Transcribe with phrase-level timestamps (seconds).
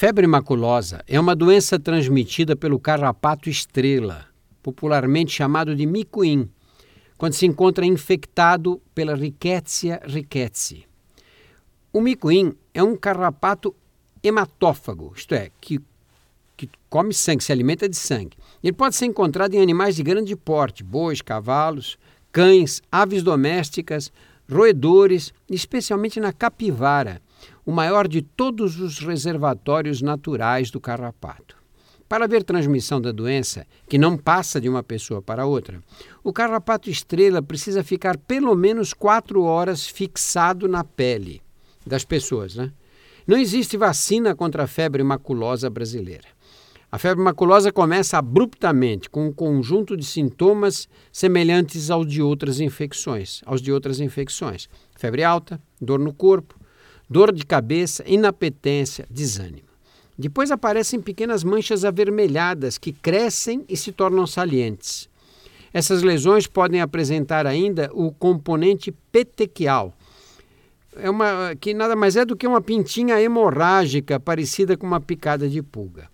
[0.00, 4.26] Febre maculosa é uma doença transmitida pelo carrapato estrela,
[4.62, 6.48] popularmente chamado de micuim,
[7.16, 10.86] quando se encontra infectado pela Rickettsia rickettsii.
[11.92, 13.74] O micuim é um carrapato
[14.22, 15.80] hematófago, isto é, que,
[16.56, 18.36] que come sangue, se alimenta de sangue.
[18.62, 21.98] Ele pode ser encontrado em animais de grande porte, bois, cavalos,
[22.30, 24.12] cães, aves domésticas,
[24.48, 27.20] roedores, especialmente na capivara,
[27.64, 31.56] o maior de todos os reservatórios naturais do carrapato.
[32.08, 35.82] Para haver transmissão da doença, que não passa de uma pessoa para outra,
[36.24, 41.42] o carrapato estrela precisa ficar pelo menos quatro horas fixado na pele
[41.86, 42.54] das pessoas.
[42.54, 42.72] Né?
[43.26, 46.28] Não existe vacina contra a febre maculosa brasileira.
[46.90, 53.42] A febre maculosa começa abruptamente com um conjunto de sintomas semelhantes aos de outras infecções,
[53.44, 54.66] aos de outras infecções.
[54.96, 56.57] Febre alta, dor no corpo,
[57.08, 59.68] dor de cabeça, inapetência, desânimo.
[60.18, 65.08] Depois aparecem pequenas manchas avermelhadas que crescem e se tornam salientes.
[65.72, 69.94] Essas lesões podem apresentar ainda o componente petequial,
[71.00, 75.48] é uma, que nada mais é do que uma pintinha hemorrágica parecida com uma picada
[75.48, 76.08] de pulga.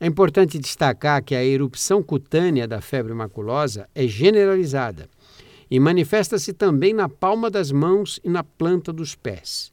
[0.00, 5.10] É importante destacar que a erupção cutânea da febre maculosa é generalizada
[5.70, 9.70] e manifesta-se também na palma das mãos e na planta dos pés.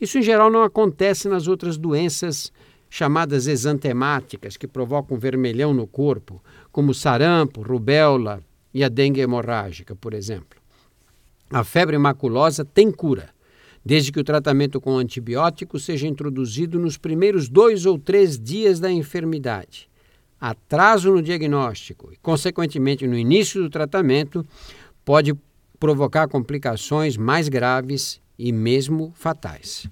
[0.00, 2.52] Isso, em geral, não acontece nas outras doenças
[2.88, 10.14] chamadas exantemáticas, que provocam vermelhão no corpo, como sarampo, rubéola e a dengue hemorrágica, por
[10.14, 10.58] exemplo.
[11.50, 13.30] A febre maculosa tem cura,
[13.84, 18.90] desde que o tratamento com antibiótico seja introduzido nos primeiros dois ou três dias da
[18.90, 19.88] enfermidade.
[20.40, 24.44] Atraso no diagnóstico e, consequentemente, no início do tratamento
[25.04, 25.34] pode
[25.78, 29.88] provocar complicações mais graves e mesmo fatais.